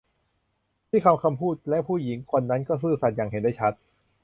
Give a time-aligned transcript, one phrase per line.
[0.91, 3.73] นั่นคือคำพูดและผู้หญิงคนนั้นก็ซื่อสัตย์อย่างเห็นได้ชัด